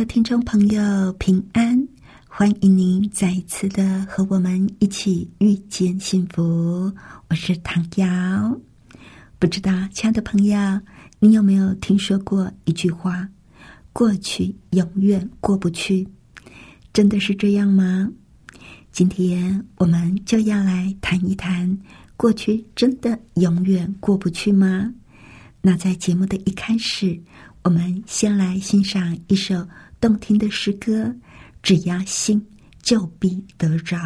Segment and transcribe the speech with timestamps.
[0.00, 1.86] 的听众朋友，平安！
[2.26, 6.90] 欢迎您再一次的和我们一起遇见幸福。
[7.28, 8.58] 我是唐瑶。
[9.38, 10.56] 不知道，亲爱的朋友，
[11.18, 13.28] 你有没有听说过一句话
[13.92, 16.08] ：“过去永远过不去。”
[16.94, 18.10] 真的是这样吗？
[18.90, 21.78] 今天我们就要来谈一谈，
[22.16, 24.94] 过去真的永远过不去吗？
[25.60, 27.20] 那在节目的一开始。
[27.62, 29.68] 我们先来欣赏一首
[30.00, 31.14] 动听的诗歌，
[31.62, 32.44] 只压心，
[32.82, 33.98] 就必得着。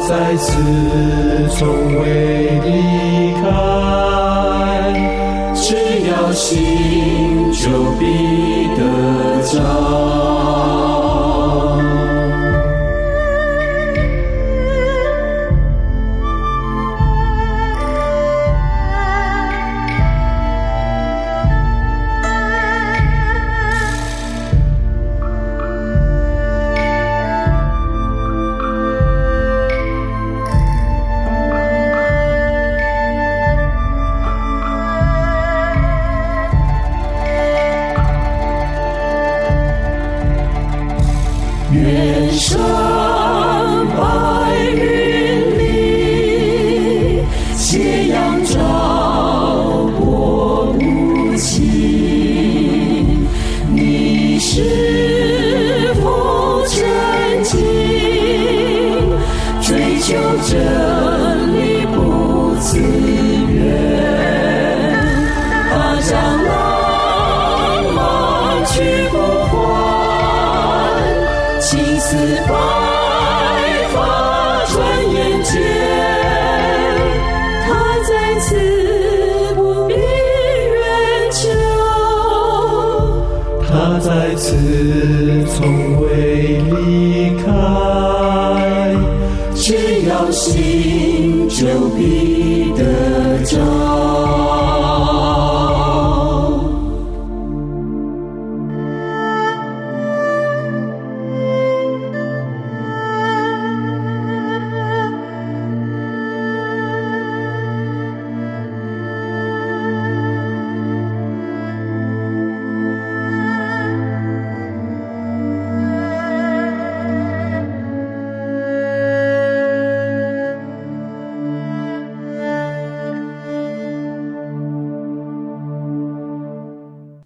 [0.00, 0.52] 再次
[1.56, 1.66] 从
[2.00, 2.68] 未离
[3.40, 3.42] 开，
[5.54, 5.66] 只
[6.08, 7.62] 要心就
[7.98, 8.02] 必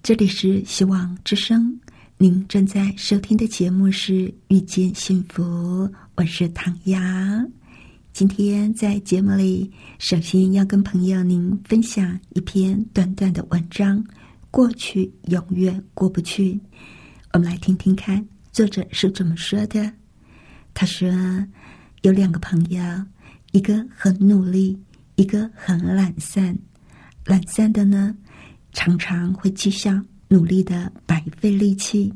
[0.08, 1.78] 这里是希望之声，
[2.16, 4.12] 您正在收听的节目是
[4.49, 5.43] 《遇见幸福》，
[6.14, 6.99] 我是唐瑶。
[8.14, 14.02] 今天在节目里，首先要跟朋友您分享一篇短短的文章，
[14.50, 16.54] 《过去永远过不去》。
[17.34, 19.93] 我们来听听看，作者是怎么说的。
[20.72, 21.06] 他说
[22.00, 22.82] ：“有两个朋友，
[23.52, 24.81] 一个很努力，
[25.16, 26.58] 一个很懒散。
[27.26, 28.16] 懒散的呢，
[28.73, 29.99] 常常会讥笑。”
[30.31, 32.12] 努力的白费力气，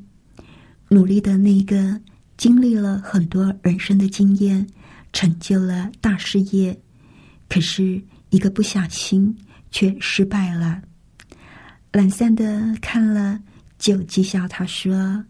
[0.90, 1.98] 努力的那个
[2.36, 4.66] 经历了很多人生的经验，
[5.14, 6.78] 成就了大事业，
[7.48, 9.34] 可是一个不小心
[9.70, 10.82] 却失败了。
[11.90, 13.40] 懒散的看了，
[13.78, 15.24] 就讥笑他说：“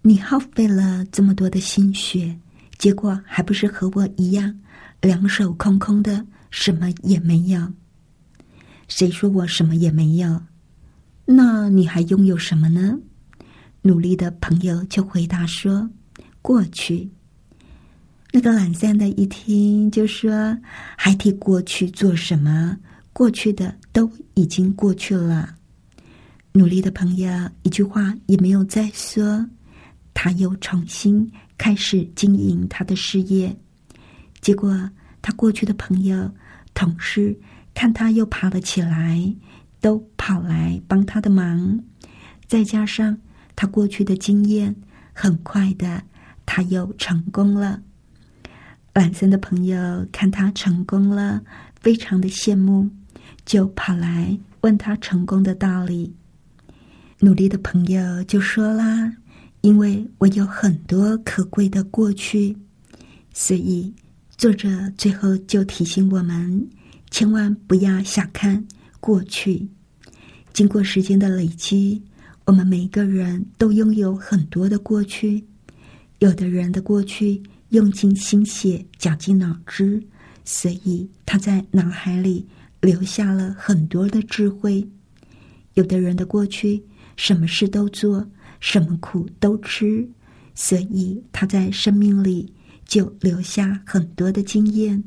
[0.00, 2.38] 你耗费了这么多的心血，
[2.78, 4.56] 结果还不是和我一样，
[5.00, 7.72] 两手空空的，什么也没有。
[8.88, 10.40] 谁说我什么也没有？”
[11.24, 12.98] 那你还拥有什么呢？
[13.82, 15.88] 努力的朋友就回答说
[16.40, 17.10] ：“过去。”
[18.32, 20.56] 那个懒散的一听就说
[20.96, 22.76] ：“还提过去做什么？
[23.12, 25.54] 过去的都已经过去了。”
[26.52, 27.28] 努力的朋友
[27.62, 29.44] 一句话也没有再说，
[30.14, 33.54] 他又重新开始经营他的事业。
[34.40, 34.90] 结果，
[35.22, 36.30] 他过去的朋友、
[36.74, 37.38] 同事
[37.76, 39.36] 看他又爬了起来。
[39.78, 41.78] 都跑来帮他的忙，
[42.48, 43.16] 再加上
[43.54, 44.74] 他过去的经验，
[45.12, 46.02] 很快的
[46.44, 47.80] 他又成功了。
[48.92, 51.40] 懒散的朋友看他成功了，
[51.78, 52.90] 非常的羡慕，
[53.44, 56.12] 就跑来问他成功的道理。
[57.20, 59.12] 努力的朋友就说啦
[59.60, 62.56] ：“因为我有很多可贵的过去，
[63.32, 63.94] 所以
[64.36, 66.66] 作者最后就提醒我们，
[67.10, 68.66] 千万不要小看
[69.00, 69.68] 过去。”
[70.52, 72.02] 经过时间的累积，
[72.46, 75.44] 我们每个人都拥有很多的过去。
[76.20, 80.02] 有的人的过去用尽心血、绞尽脑汁，
[80.46, 82.46] 所以他在脑海里
[82.80, 84.88] 留下了很多的智慧。
[85.74, 86.82] 有的人的过去
[87.16, 88.26] 什么事都做，
[88.60, 90.08] 什么苦都吃，
[90.54, 92.50] 所以他在生命里
[92.86, 95.04] 就留下很多的经验。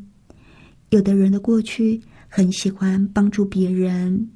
[0.89, 4.30] 有的人的过去很喜欢帮助别人。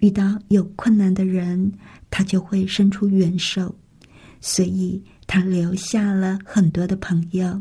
[0.00, 1.72] 遇到有困难的人，
[2.08, 3.74] 他就会伸出援手，
[4.40, 7.60] 所以他留下了很多的朋友。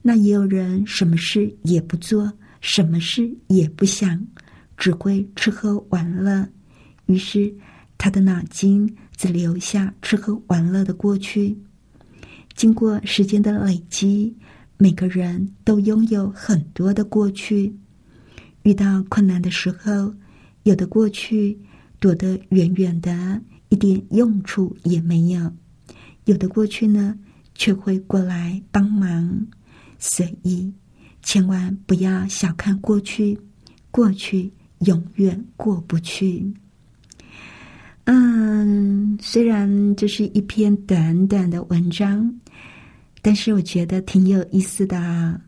[0.00, 2.32] 那也有人什么事也不做，
[2.62, 4.26] 什么事也不想，
[4.78, 6.48] 只会吃喝玩乐，
[7.04, 7.54] 于是
[7.98, 11.54] 他的脑筋只留下吃喝玩乐的过去。
[12.54, 14.34] 经过时间的累积，
[14.78, 17.76] 每个人都拥有很多的过去。
[18.62, 20.14] 遇到困难的时候。
[20.64, 21.58] 有的过去
[21.98, 23.40] 躲得远远的，
[23.70, 25.50] 一点用处也没有；
[26.26, 27.18] 有的过去呢，
[27.54, 29.46] 却会过来帮忙。
[29.98, 30.70] 所以，
[31.22, 33.38] 千万不要小看过去，
[33.90, 36.52] 过去永远过不去。
[38.04, 42.30] 嗯，虽然这是一篇短短的文章，
[43.20, 45.40] 但是我觉得挺有意思的啊。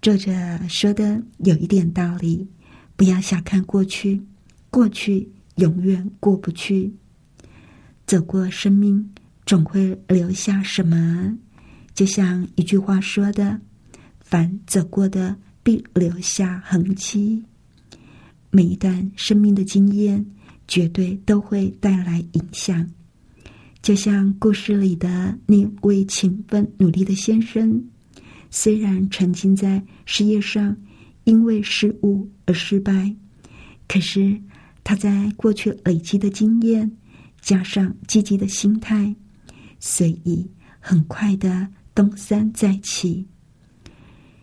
[0.00, 0.32] 作者
[0.68, 2.48] 说的有一点道理，
[2.96, 4.22] 不要小看过去。
[4.70, 6.94] 过去永远过不去，
[8.06, 9.12] 走过生命
[9.46, 11.36] 总会留下什么？
[11.94, 13.58] 就像一句话说的
[14.20, 17.42] ：“凡走过的必留下痕迹。”
[18.52, 20.24] 每一段生命的经验，
[20.68, 22.88] 绝对都会带来影响。
[23.88, 27.82] 就像故事里的那位勤奋努力的先生，
[28.50, 30.76] 虽然沉浸在事业上
[31.24, 33.16] 因为失误而失败，
[33.88, 34.38] 可是。
[34.84, 36.90] 他在过去累积的经验，
[37.40, 39.16] 加上积极的心态，
[39.80, 40.46] 所以
[40.80, 43.26] 很快的东山再起。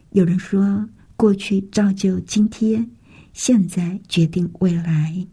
[0.10, 2.90] 有人说：“过去造就今天，
[3.34, 5.28] 现在决定未来。”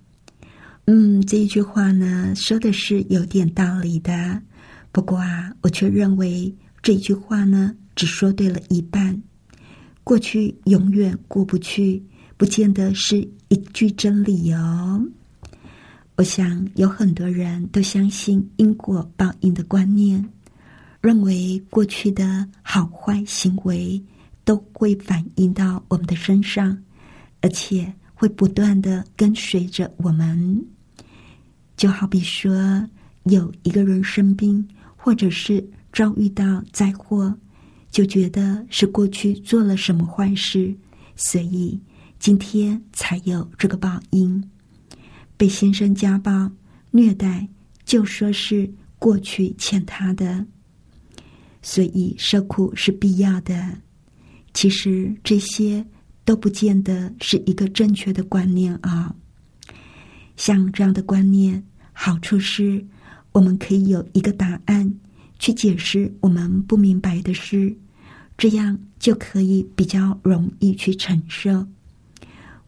[0.87, 4.41] 嗯，这一句话呢，说的是有点道理的。
[4.91, 9.23] 不过啊，我却认为这句话呢，只说对了一半。
[10.05, 12.03] 过去永远过不去。
[12.39, 13.19] 不见得是
[13.51, 15.01] 一句真理哦。
[16.17, 20.29] 我想有很多人都相信因果报应的观念，
[21.01, 24.03] 认为过去的好坏行为
[24.45, 26.77] 都会反映到我们的身上，
[27.43, 30.65] 而且会不断的跟随着我们。
[31.77, 32.89] 就好比说，
[33.25, 34.65] 有一个人生病，
[34.97, 37.37] 或者是遭遇到灾祸，
[37.91, 40.73] 就觉得是过去做了什么坏事，
[41.17, 41.81] 所以。
[42.21, 44.49] 今天才有这个报应，
[45.37, 46.49] 被先生家暴
[46.93, 47.49] 虐待，
[47.85, 50.47] 就说是过去欠他的，
[51.63, 53.77] 所以受苦是必要的。
[54.55, 55.85] 其实这些
[56.25, 59.15] 都不见得是一个正确的观念啊。
[60.37, 61.63] 像这样的观念，
[61.93, 62.85] 好处是
[63.33, 64.93] 我们可以有一个答案
[65.39, 67.77] 去解释我们不明白的事，
[68.37, 71.67] 这样就可以比较容易去承受。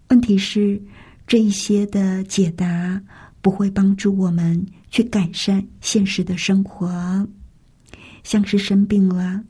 [0.09, 0.81] 问题是，
[1.27, 3.03] 这一些的解答
[3.41, 7.27] 不会帮助我们去改善现实的生活，
[8.23, 9.43] 像是生病了。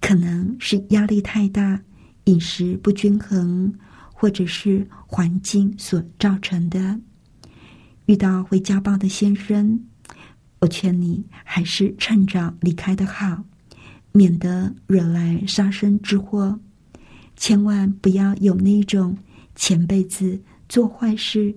[0.00, 1.80] 可能是压力太大、
[2.24, 3.72] 饮食不均衡，
[4.12, 6.98] 或者是环境所造成的。
[8.06, 9.80] 遇到会家暴的先生，
[10.60, 13.42] 我劝你还是趁早离开的好，
[14.12, 16.58] 免得惹来杀身之祸。
[17.36, 19.16] 千万不要有那种
[19.54, 21.54] 前辈子做坏事，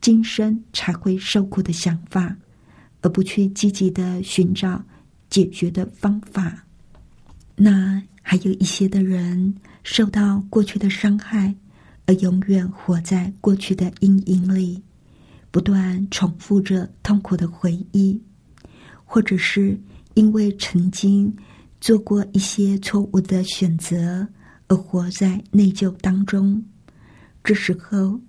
[0.00, 2.34] 今生才会受苦的想法，
[3.02, 4.82] 而不去积极的寻找
[5.28, 6.64] 解决的方法。
[7.56, 9.54] 那还有一些的人
[9.88, 11.54] 受到过去的伤害，
[12.06, 14.82] 而永远活在过去的阴影里，
[15.52, 18.20] 不断重复着痛苦的回忆，
[19.04, 19.80] 或者是
[20.14, 21.32] 因为曾经
[21.80, 24.26] 做过一些错误的选择
[24.66, 26.60] 而活在内疚当中。
[27.44, 28.20] 这时候，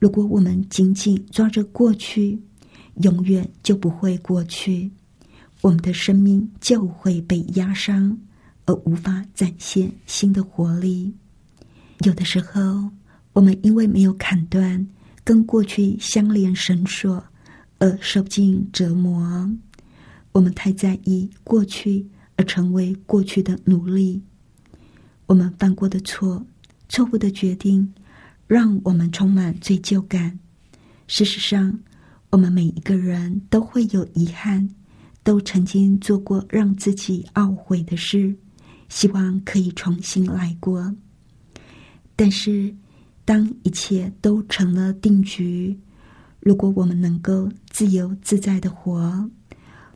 [0.00, 2.42] 如果我们紧紧抓着过去，
[3.02, 4.90] 永远就不会过去，
[5.60, 8.18] 我们的生命就会被压伤。
[8.68, 11.10] 而无法展现新的活力。
[12.04, 12.90] 有的时候，
[13.32, 14.86] 我们因为没有砍断
[15.24, 17.24] 跟过去相连绳索，
[17.78, 19.50] 而受尽折磨。
[20.32, 22.06] 我们太在意过去，
[22.36, 24.22] 而成为过去的奴隶。
[25.24, 26.44] 我们犯过的错、
[26.90, 27.90] 错误的决定，
[28.46, 30.38] 让我们充满罪疚感。
[31.06, 31.80] 事实上，
[32.28, 34.68] 我们每一个人都会有遗憾，
[35.22, 38.36] 都曾经做过让自己懊悔的事。
[38.88, 40.94] 希望可以重新来过，
[42.16, 42.74] 但是
[43.24, 45.78] 当一切都成了定局，
[46.40, 49.30] 如果我们能够自由自在的活，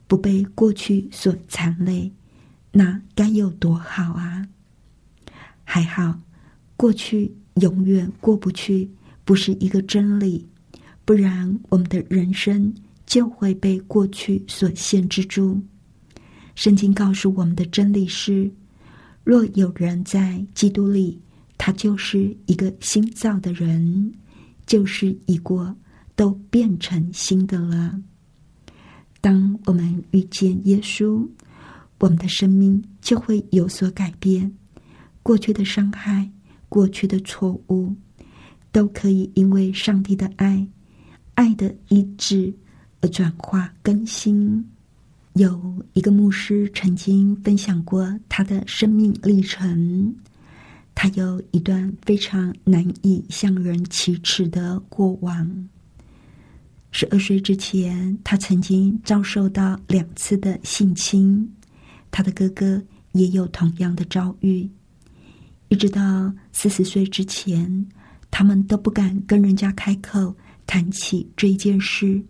[0.06, 2.12] 不被过去所残累，
[2.70, 4.46] 那该有多好啊！
[5.64, 6.20] 还好，
[6.76, 8.90] 过去永远过不去，
[9.24, 10.46] 不是一个真理，
[11.06, 12.72] 不然我们的人生
[13.06, 15.58] 就会被过去所限制住。
[16.54, 18.52] 圣经告诉我们的真理是。
[19.24, 21.20] 若有人在基督里，
[21.56, 24.12] 他就是一个新造的人，
[24.66, 25.74] 旧事已过，
[26.16, 28.00] 都变成新的了。
[29.20, 31.24] 当我们遇见耶稣，
[32.00, 34.52] 我们的生命就会有所改变。
[35.22, 36.28] 过去的伤害、
[36.68, 37.94] 过去的错误，
[38.72, 40.66] 都可以因为上帝的爱、
[41.34, 42.52] 爱的医治
[43.00, 44.68] 而转化更新。
[45.34, 50.14] 有一个牧师曾经分享过他的生命历程，
[50.94, 55.68] 他有一段非常难以向人启齿的过往。
[56.90, 61.50] 十二岁之前，他曾经遭受到两次的性侵，
[62.10, 64.68] 他的哥哥也有同样的遭遇。
[65.68, 67.86] 一直到四十岁之前，
[68.30, 70.36] 他们都不敢跟人家开口
[70.66, 72.20] 谈起这件事，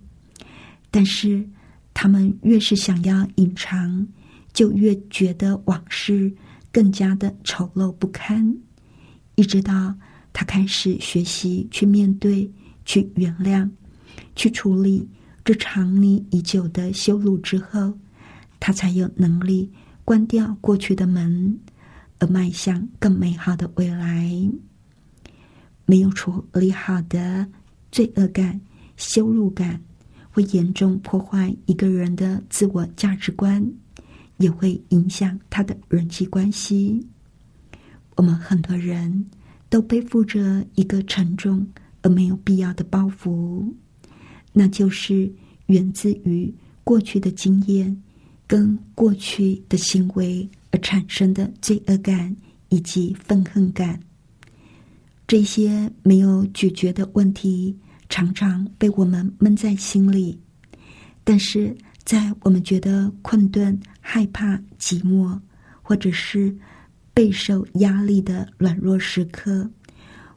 [0.89, 1.45] 但是。
[1.95, 4.07] 他们越是想要隐藏，
[4.53, 6.33] 就越觉得往事
[6.71, 8.57] 更加的丑陋不堪。
[9.37, 9.95] 一直到
[10.33, 12.51] 他开始学习去面对、
[12.85, 13.69] 去原谅、
[14.35, 15.09] 去处理
[15.45, 17.93] 这长匿已久的羞辱之后，
[18.61, 19.71] 他才有能力
[20.05, 21.59] 关掉过去的门，
[22.19, 24.31] 而迈向更美好的未来。
[25.85, 27.47] 没有处理好的
[27.91, 28.61] 罪恶感、
[28.97, 29.81] 羞辱感。
[30.33, 33.65] 会严重破坏一个人的自我价值观，
[34.39, 37.07] 也会影响他的人际关系。
[38.17, 39.27] 我们很多人
[39.69, 41.67] 都背负着一个沉重
[42.01, 43.71] 而没有必要的包袱，
[44.53, 45.31] 那就是
[45.67, 48.03] 源自于过去的经验
[48.47, 52.35] 跟过去的行为而产生的罪恶感
[52.71, 54.01] 以及愤恨感。
[55.27, 57.75] 这些没有解决的问题。
[58.13, 60.39] 常常被我们闷在心里，
[61.25, 65.41] 但是在我们觉得困顿、害怕、寂寞，
[65.81, 66.55] 或者是
[67.15, 69.67] 备受压力的软弱时刻，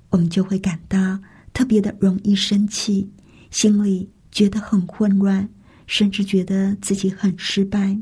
[0.09, 1.19] 我们就会感到
[1.51, 3.11] 特别的容易生气，
[3.51, 5.45] 心里觉得很混乱，
[5.85, 7.99] 甚至觉得自己很失败。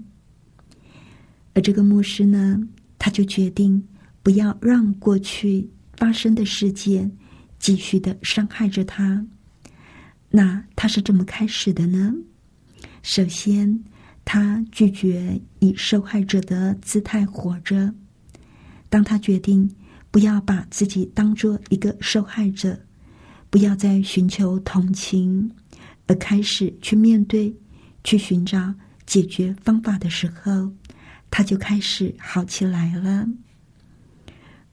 [1.56, 2.62] 而这个牧师呢，
[3.00, 3.84] 他就决定
[4.22, 7.12] 不要让过去发生的事件
[7.58, 9.26] 继续的伤害着他。
[10.36, 12.12] 那他是怎么开始的呢？
[13.04, 13.84] 首先，
[14.26, 17.94] 他拒绝以受害者的姿态活着。
[18.90, 19.70] 当他决定
[20.10, 22.80] 不要把自己当做一个受害者，
[23.52, 25.52] 不要再寻求同情，
[26.08, 27.56] 而开始去面对、
[28.04, 28.74] 去寻找
[29.06, 30.72] 解决方法的时候，
[31.30, 33.28] 他就开始好起来了。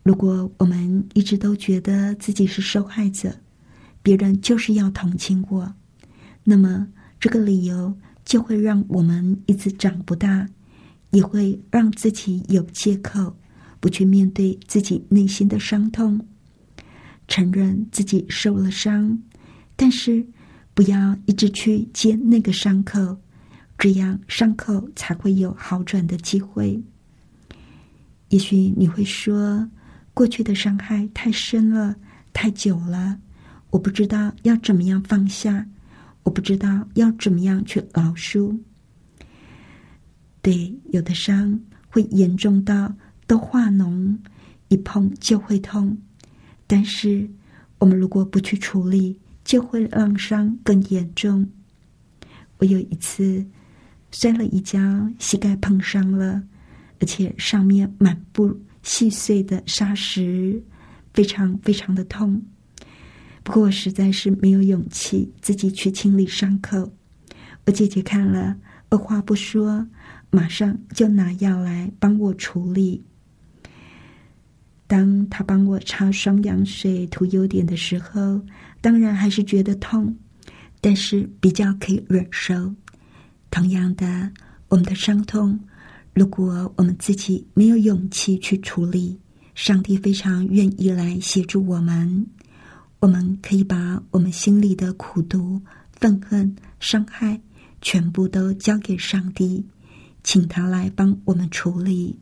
[0.03, 3.37] 如果我们一直都觉得自己是受害者，
[4.03, 5.75] 别人就是要同情我，
[6.45, 6.89] 那么
[7.19, 10.49] 这个理由就会让我们一直长不大，
[11.11, 13.37] 也会让自己有借口
[13.79, 16.27] 不去面对自己内心的伤痛，
[17.29, 19.19] 承认自己受了伤，
[19.77, 20.27] 但是
[20.73, 23.19] 不要一直去接那个伤口，
[23.77, 26.83] 这样伤口才会有好转的机会。
[28.29, 29.69] 也许你会说，
[30.15, 31.97] 过去的伤害太深了，
[32.33, 33.19] 太久了。
[33.71, 35.67] 我不知道要怎么样放下，
[36.25, 38.59] 我不知道要怎么样去饶恕。
[40.43, 42.93] 对，有的伤会严重到
[43.27, 44.17] 都化脓，
[44.69, 45.97] 一碰就会痛。
[46.67, 47.29] 但是
[47.79, 51.47] 我们如果不去处理，就会让伤更严重。
[52.59, 53.45] 我有一次
[54.11, 54.79] 摔了一跤，
[55.19, 56.43] 膝盖碰伤了，
[57.01, 60.63] 而且上面满布细碎的沙石，
[61.15, 62.43] 非常非常的痛。
[63.51, 66.89] 不过我实在是没有勇气自己去清理伤口。
[67.67, 68.57] 我姐姐看了，
[68.91, 69.85] 二话不说，
[70.31, 73.03] 马上就拿药来帮我处理。
[74.87, 78.41] 当她帮我擦双氧水、涂优点的时候，
[78.81, 80.17] 当然还是觉得痛，
[80.81, 82.73] 但是比较可以忍受。
[83.51, 84.31] 同样的，
[84.69, 85.59] 我们的伤痛，
[86.15, 89.19] 如果我们自己没有勇气去处理，
[89.57, 92.25] 上帝非常愿意来协助我们。
[93.01, 95.61] 我们可以把我们心里的苦毒、
[95.93, 97.41] 愤恨、伤害，
[97.81, 99.65] 全部都交给上帝，
[100.23, 102.17] 请他来帮我们处理。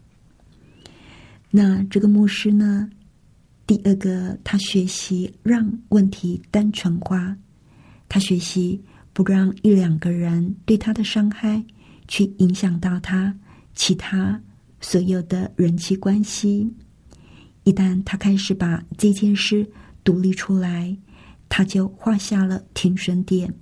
[1.50, 2.88] 那这个牧师呢？
[3.66, 7.36] 第二个，他学习让问题单纯化，
[8.08, 8.80] 他学习
[9.12, 11.62] 不让一两个人对他的伤害
[12.06, 13.34] 去影响到他
[13.74, 14.40] 其他
[14.80, 16.72] 所有的人际关系。
[17.64, 19.68] 一旦他开始把这件事，
[20.08, 20.96] 独立出来，
[21.50, 23.52] 他就画下了停损点。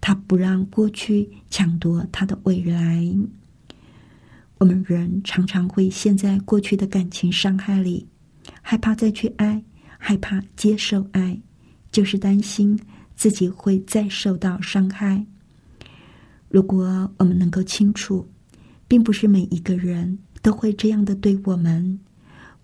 [0.00, 3.06] 他不让过去抢夺他的未来。
[4.56, 8.08] 我们人常常会陷在过去的感情伤害里，
[8.62, 9.62] 害怕再去爱，
[9.98, 11.38] 害怕接受爱，
[11.92, 12.80] 就是担心
[13.14, 15.22] 自己会再受到伤害。
[16.48, 18.26] 如果我们能够清楚，
[18.88, 22.00] 并不是每一个人都会这样的对我们，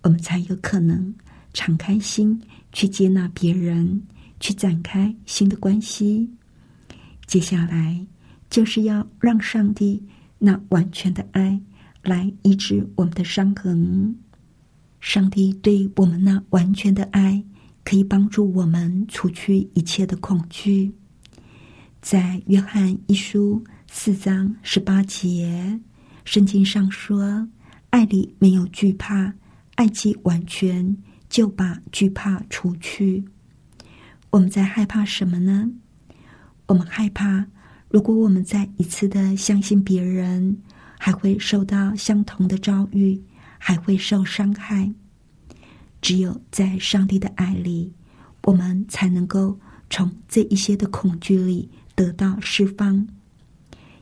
[0.01, 1.14] 我们才有可能
[1.53, 2.40] 敞开心。
[2.73, 4.03] 去接纳别人，
[4.41, 6.31] 去展开新的关系。
[7.27, 8.05] 接下来
[8.51, 10.03] 就是要让上帝
[10.39, 11.61] 那完全的爱
[12.03, 14.15] 来医治我们的伤痕。
[15.01, 17.43] 上帝对我们那完全的爱，
[17.85, 20.93] 可以帮助我们除去一切的恐惧。
[22.01, 25.81] 在约翰一书四章十八节，
[26.25, 27.49] 圣经上说
[27.91, 29.33] ：“爱里没有惧怕，
[29.75, 30.97] 爱既完全。”
[31.33, 33.25] 就把惧怕除去。
[34.29, 35.66] 我们在害怕什么呢？
[36.66, 37.47] 我们害怕，
[37.88, 40.59] 如果我们再一次的相信别人，
[40.99, 43.18] 还会受到相同的遭遇，
[43.59, 44.92] 还会受伤害。
[46.03, 47.90] 只有在上帝的爱里，
[48.42, 53.09] 我们才能够从这一些的恐惧里得到释放。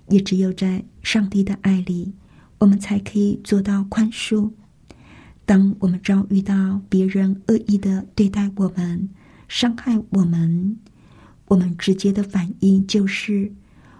[0.08, 2.12] 也只有在上帝的爱里，
[2.58, 4.50] 我们才可以做到宽恕。
[5.50, 9.08] 当我们遭遇到别人恶意的对待我们、
[9.48, 10.78] 伤害我们，
[11.46, 13.52] 我们直接的反应就是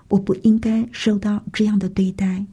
[0.06, 2.46] 我不应该受到这样的对待。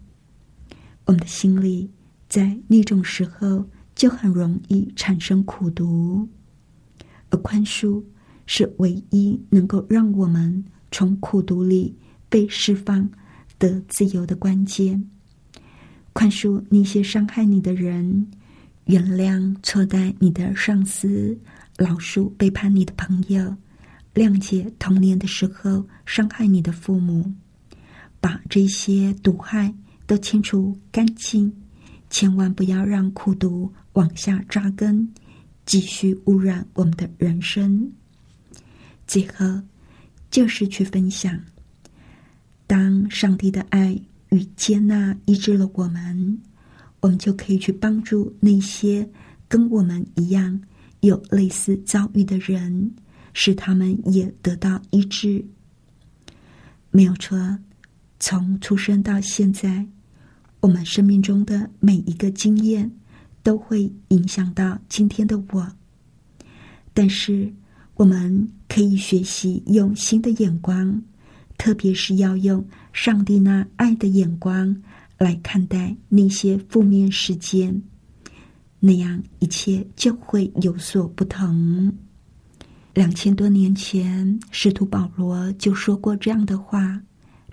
[1.05, 1.87] 我们的心里
[2.27, 6.27] 在那种时候就很容易产生苦毒，
[7.29, 8.03] 而宽恕
[8.47, 11.95] 是唯一能够让我们从苦毒里
[12.29, 13.07] 被释放、
[13.59, 15.07] 得自由的关键。
[16.13, 18.27] 宽恕那些伤害你的人。
[18.87, 21.37] 原谅错待你的上司，
[21.77, 23.53] 饶恕背叛你的朋友，
[24.13, 27.29] 谅解童年的时候伤害你的父母，
[28.21, 29.73] 把这些毒害
[30.05, 31.51] 都清除干净，
[32.09, 35.05] 千万不要让苦毒往下扎根，
[35.65, 37.91] 继续污染我们的人生。
[39.05, 39.61] 最后，
[40.31, 41.37] 就是去分享，
[42.65, 46.39] 当上帝的爱与接纳医治了我们。
[47.07, 49.09] 我们就可以去帮助那些
[49.47, 50.61] 跟我们一样
[50.99, 52.91] 有类似遭遇的人，
[53.31, 55.41] 使他们也得到医治。
[56.91, 57.57] 没有错，
[58.19, 59.87] 从出生到现在，
[60.59, 62.91] 我们生命中的每一个经验
[63.41, 65.65] 都会影响到今天的我。
[66.93, 67.49] 但是，
[67.93, 71.01] 我们可以学习用新的眼光，
[71.57, 74.75] 特别是要用上帝那爱的眼光
[75.17, 77.81] 来看待那些负面事件，
[78.79, 81.91] 那样一切就会有所不同。
[82.93, 87.01] 两千多年前，使徒保罗就说过这样的话。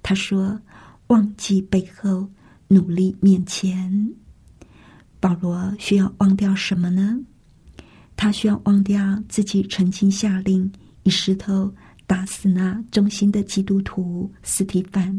[0.02, 0.60] 他说
[1.08, 2.28] ：“忘记背后，
[2.68, 4.12] 努力面前。”
[5.18, 7.18] 保罗需要忘掉什么呢？
[8.14, 10.70] 他需要忘掉自己曾经下令
[11.02, 11.74] 以石头
[12.06, 15.18] 打死那忠心的基督徒斯提凡。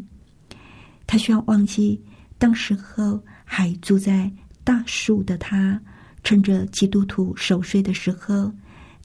[1.08, 2.00] 他需要忘记
[2.38, 4.32] 当时候还住在
[4.64, 5.82] 大树的他，
[6.24, 8.52] 趁着基督徒守睡的时候。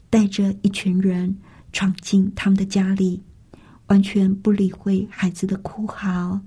[0.09, 1.33] 带着一群人
[1.71, 3.23] 闯进他们的家里，
[3.87, 6.37] 完全不理会孩子的哭嚎，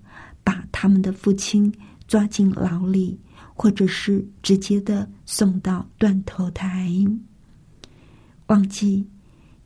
[0.44, 1.72] 把他们的父亲
[2.06, 3.18] 抓进牢里，
[3.54, 6.92] 或者是直接的送到断头台。
[8.48, 9.08] 忘记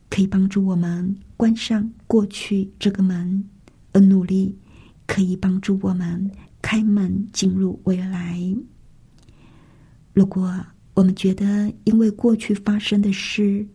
[0.09, 3.43] 可以帮助我们关上过去这个门，
[3.91, 4.57] 而努力
[5.05, 6.31] 可以帮助我们
[6.69, 8.39] 开门进入未来。
[10.13, 10.55] 如果
[10.93, 13.67] 我们觉得因为过去发生的事，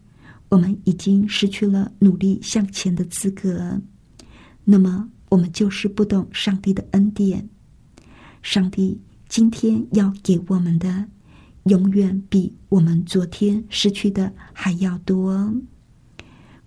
[0.49, 3.83] 我们已经失去了努力向前的资格，
[4.63, 7.49] 那么我们就是不懂上帝的恩典。
[8.43, 8.97] 上帝
[9.29, 11.05] 今天要给我们的，
[11.65, 15.53] 永远比我们昨天失去的还要多。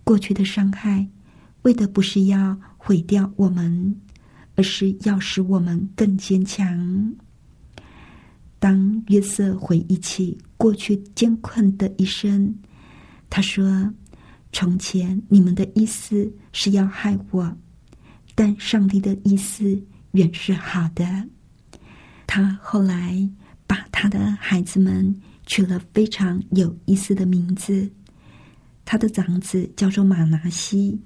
[0.04, 1.08] 过去的伤害，
[1.62, 3.96] 为的不是要毁掉我们，
[4.58, 7.16] 而是要使我们更坚强。
[8.60, 12.54] 当约瑟回忆起过去艰困的一生。
[13.30, 13.94] 他说
[14.52, 17.56] ：“从前你们的意思是要害我，
[18.34, 19.80] 但上帝的意思
[20.12, 21.06] 原是好的。
[22.26, 23.30] 他后来
[23.68, 25.16] 把他的孩子们
[25.46, 27.88] 取了非常有意思的名字。
[28.86, 31.00] 他的长子叫做马拿西，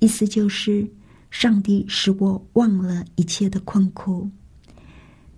[0.00, 0.90] 意思就是
[1.38, 4.30] 上帝使我忘了一切的困苦。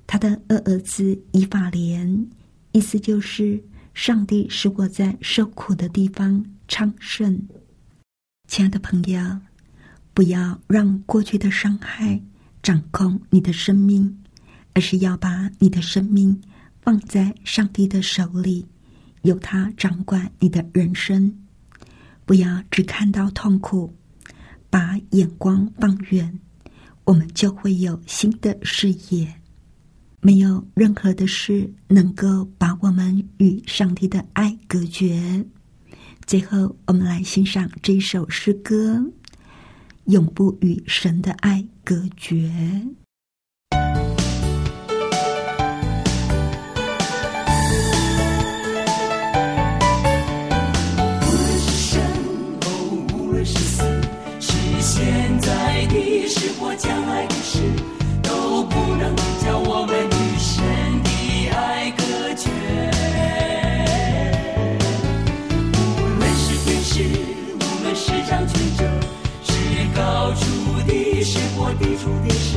[0.07, 2.31] 他的二儿子以法莲，
[2.71, 3.61] 意思就是。”
[3.95, 7.37] 上帝使我在受苦的地方昌盛。
[8.47, 9.19] 亲爱的朋友，
[10.15, 12.23] 不要让过去的伤害
[12.63, 14.17] 掌控你的生命，
[14.75, 16.41] 而是要把你的生命
[16.81, 18.65] 放在上帝的手里，
[19.23, 21.37] 由他掌管你的人生。
[22.25, 23.93] 不要只看到痛苦，
[24.79, 26.39] 把眼光放远，
[27.03, 29.35] 我们就会有新的视野。
[30.21, 35.45] 没有任何的事能够把我们与上帝的爱隔绝。
[36.27, 39.05] 最后，我们来欣赏这首诗歌：
[40.05, 42.49] 永不与神的爱隔绝。
[56.61, 57.61] 或将来的事，
[58.23, 60.61] 都不能叫我们与神
[61.05, 61.09] 的
[61.51, 62.03] 爱隔
[62.35, 62.51] 绝。
[65.73, 65.77] 无
[66.19, 67.05] 论是天使，
[67.55, 68.83] 无论是掌权者，
[69.45, 69.53] 是
[69.95, 70.43] 高处
[70.87, 72.48] 的，是或低处的。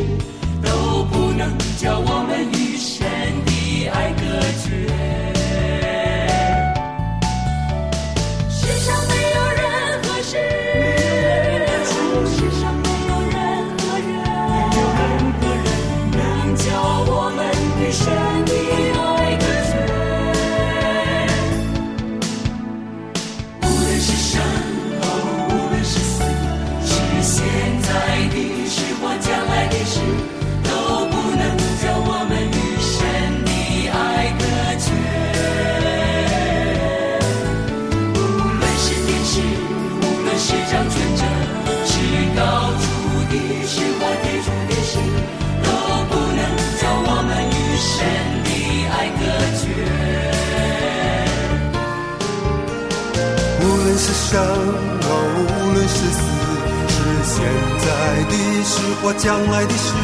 [57.41, 57.49] 现
[57.79, 57.85] 在
[58.29, 59.95] 的事或将来的事，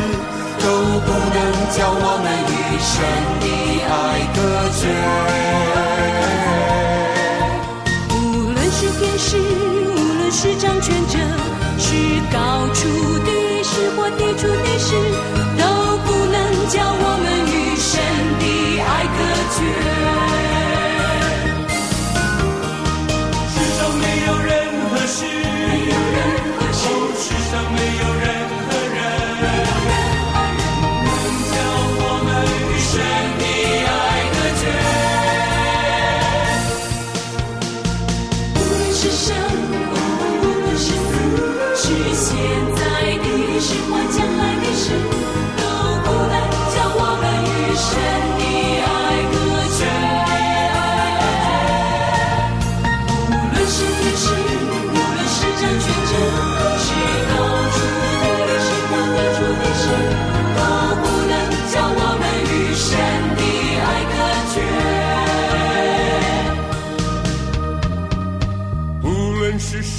[0.60, 0.66] 都
[1.06, 1.38] 不能
[1.70, 2.92] 叫我们与神
[3.42, 3.46] 的
[3.86, 3.96] 爱
[4.34, 4.38] 隔
[4.74, 4.82] 绝。
[8.10, 8.16] 无
[8.52, 11.14] 论是天使，无论是掌权者，
[11.78, 11.86] 是
[12.34, 12.36] 高
[12.74, 12.80] 处
[13.20, 13.30] 的
[13.64, 14.90] 事或低处的事，
[15.60, 15.64] 都
[16.06, 16.36] 不能
[16.70, 17.94] 叫我们与神
[18.40, 18.44] 的
[18.82, 19.20] 爱隔
[19.54, 19.62] 绝。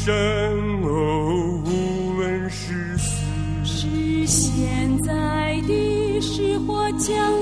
[0.09, 0.14] 生
[0.85, 3.23] 哦，无论是死。
[3.62, 7.38] 是现在的是或将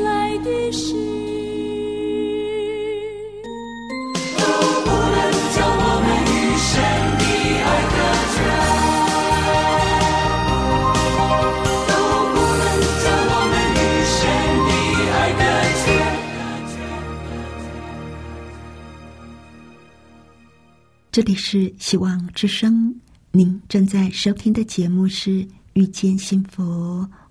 [21.17, 22.95] 这里是希望之声，
[23.33, 25.31] 您正在收听的节目是
[25.73, 26.63] 《遇见幸福》，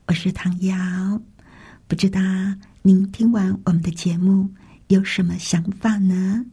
[0.08, 1.22] 我是唐瑶。
[1.88, 2.20] 不知道
[2.82, 4.50] 您听完我们的节目
[4.88, 6.44] 有什么想法呢？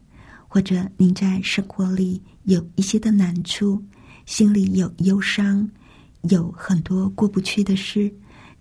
[0.47, 3.83] 或者您在生活里有一些的难处，
[4.27, 5.66] 心里有忧伤，
[6.29, 8.12] 有很多过不去的事，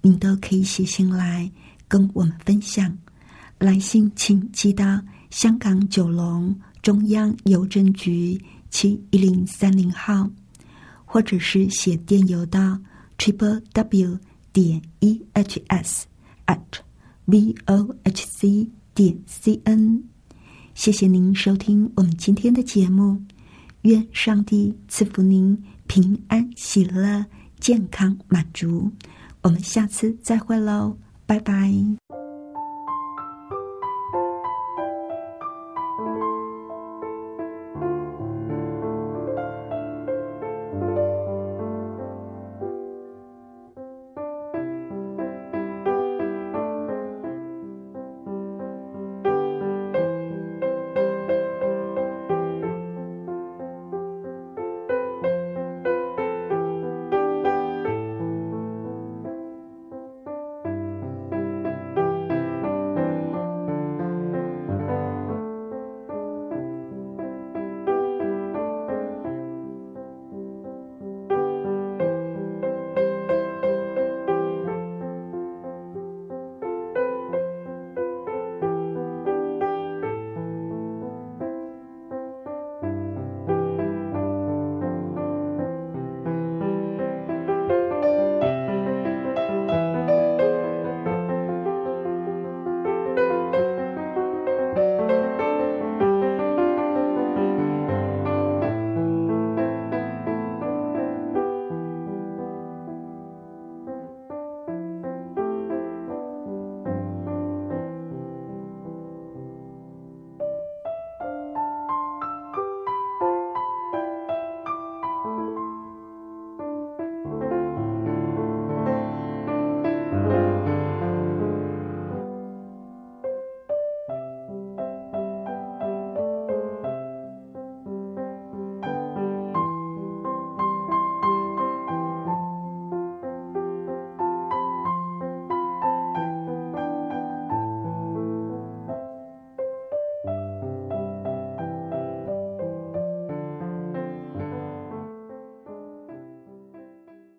[0.01, 1.51] 您都可以写信来
[1.89, 2.97] 跟我们分享。
[3.59, 10.27] 来信请寄到香港九龙中央邮政局七一零三零号，
[11.05, 12.79] 或者是写电邮到
[13.17, 14.17] triple w
[14.51, 16.07] 点 e h s
[16.47, 16.59] at
[17.25, 20.03] v o h c 点 c n。
[20.73, 23.21] 谢谢您收听我们今天的节目，
[23.81, 27.25] 愿上帝赐福您平安喜乐、
[27.59, 28.89] 健康满足。
[29.41, 32.30] 我们下次再会喽，拜拜。